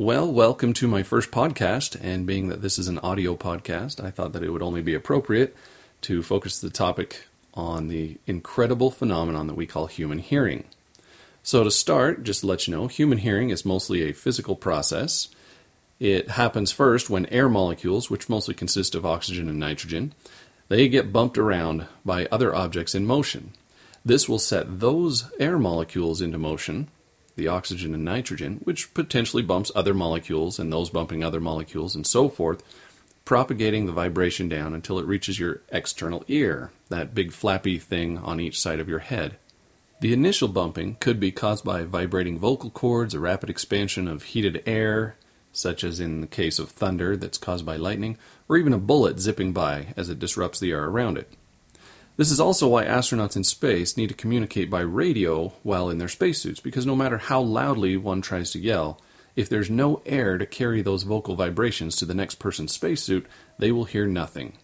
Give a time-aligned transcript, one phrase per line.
[0.00, 1.98] Well, welcome to my first podcast.
[2.00, 4.94] And being that this is an audio podcast, I thought that it would only be
[4.94, 5.56] appropriate
[6.02, 10.62] to focus the topic on the incredible phenomenon that we call human hearing.
[11.42, 15.30] So, to start, just to let you know, human hearing is mostly a physical process.
[15.98, 20.14] It happens first when air molecules, which mostly consist of oxygen and nitrogen,
[20.68, 23.50] they get bumped around by other objects in motion.
[24.04, 26.86] This will set those air molecules into motion,
[27.38, 32.06] the oxygen and nitrogen, which potentially bumps other molecules and those bumping other molecules and
[32.06, 32.62] so forth,
[33.24, 38.40] propagating the vibration down until it reaches your external ear, that big flappy thing on
[38.40, 39.36] each side of your head.
[40.00, 44.62] The initial bumping could be caused by vibrating vocal cords, a rapid expansion of heated
[44.66, 45.16] air,
[45.52, 48.16] such as in the case of thunder that's caused by lightning,
[48.48, 51.32] or even a bullet zipping by as it disrupts the air around it.
[52.18, 56.08] This is also why astronauts in space need to communicate by radio while in their
[56.08, 59.00] spacesuits, because no matter how loudly one tries to yell,
[59.36, 63.24] if there's no air to carry those vocal vibrations to the next person's spacesuit,
[63.60, 64.54] they will hear nothing.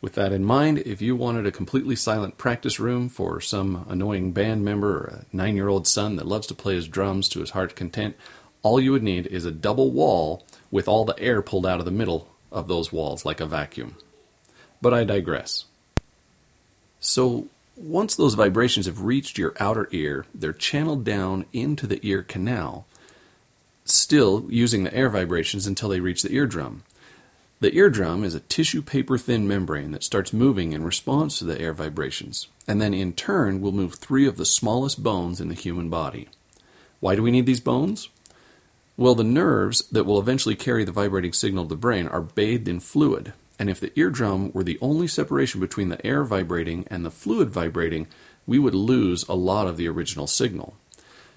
[0.00, 4.30] With that in mind, if you wanted a completely silent practice room for some annoying
[4.30, 7.40] band member or a nine year old son that loves to play his drums to
[7.40, 8.14] his heart's content,
[8.62, 11.86] all you would need is a double wall with all the air pulled out of
[11.86, 13.96] the middle of those walls like a vacuum.
[14.80, 15.64] But I digress.
[17.00, 17.46] So,
[17.76, 22.86] once those vibrations have reached your outer ear, they're channeled down into the ear canal,
[23.84, 26.82] still using the air vibrations until they reach the eardrum.
[27.60, 31.60] The eardrum is a tissue paper thin membrane that starts moving in response to the
[31.60, 35.54] air vibrations, and then in turn will move three of the smallest bones in the
[35.54, 36.28] human body.
[37.00, 38.08] Why do we need these bones?
[38.96, 42.66] Well, the nerves that will eventually carry the vibrating signal to the brain are bathed
[42.66, 47.04] in fluid, and if the eardrum were the only separation between the air vibrating and
[47.04, 48.06] the fluid vibrating,
[48.46, 50.76] we would lose a lot of the original signal.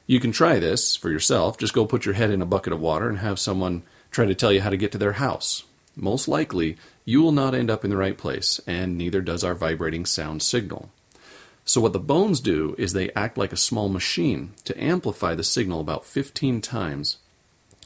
[0.07, 1.57] You can try this for yourself.
[1.57, 4.35] Just go put your head in a bucket of water and have someone try to
[4.35, 5.63] tell you how to get to their house.
[5.95, 9.55] Most likely, you will not end up in the right place, and neither does our
[9.55, 10.89] vibrating sound signal.
[11.65, 15.43] So, what the bones do is they act like a small machine to amplify the
[15.43, 17.17] signal about 15 times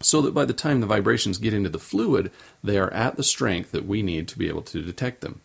[0.02, 2.32] so that by the time the vibrations get into the fluid,
[2.64, 5.42] they are at the strength that we need to be able to detect them.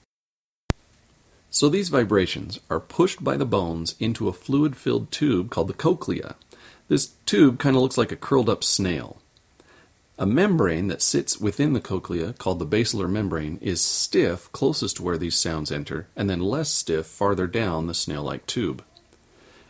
[1.50, 5.74] So these vibrations are pushed by the bones into a fluid filled tube called the
[5.74, 6.36] cochlea.
[6.88, 9.20] This tube kind of looks like a curled up snail.
[10.18, 15.02] A membrane that sits within the cochlea, called the basilar membrane, is stiff closest to
[15.02, 18.84] where these sounds enter, and then less stiff farther down the snail like tube.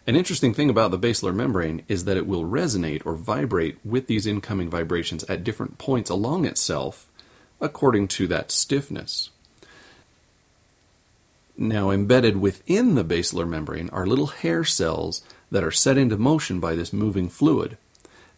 [0.06, 4.06] An interesting thing about the basilar membrane is that it will resonate or vibrate with
[4.06, 7.06] these incoming vibrations at different points along itself
[7.61, 9.31] according to that stiffness.
[11.56, 16.59] Now, embedded within the basilar membrane are little hair cells that are set into motion
[16.59, 17.77] by this moving fluid,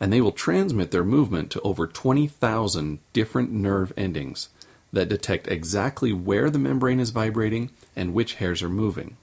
[0.00, 4.48] and they will transmit their movement to over 20,000 different nerve endings
[4.92, 9.16] that detect exactly where the membrane is vibrating and which hairs are moving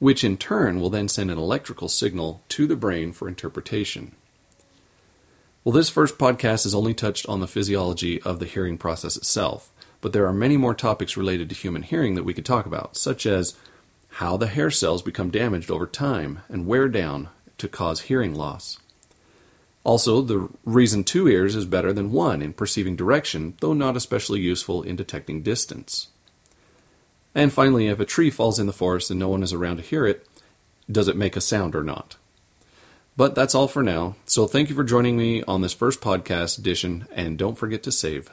[0.00, 4.16] which in turn will then send an electrical signal to the brain for interpretation.
[5.62, 9.70] Well, this first podcast has only touched on the physiology of the hearing process itself,
[10.00, 12.96] but there are many more topics related to human hearing that we could talk about,
[12.96, 13.56] such as
[14.14, 17.28] how the hair cells become damaged over time and wear down
[17.58, 18.78] to cause hearing loss.
[19.84, 24.40] Also, the reason two ears is better than one in perceiving direction, though not especially
[24.40, 26.08] useful in detecting distance.
[27.34, 29.82] And finally, if a tree falls in the forest and no one is around to
[29.82, 30.26] hear it,
[30.90, 32.16] does it make a sound or not?
[33.16, 34.16] But that's all for now.
[34.24, 37.92] So thank you for joining me on this first podcast edition, and don't forget to
[37.92, 38.30] save.